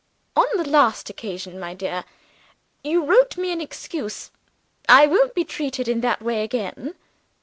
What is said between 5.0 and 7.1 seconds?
won't be treated in that way again.